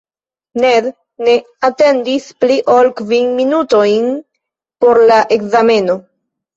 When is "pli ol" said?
2.41-2.91